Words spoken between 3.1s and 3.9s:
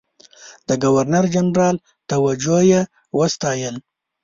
وستایل.